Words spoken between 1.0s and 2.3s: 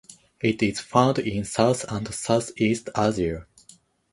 in South and